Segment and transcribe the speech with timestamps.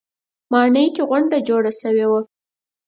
[0.51, 2.21] ماڼۍ کې غونډه جوړه شوې وه.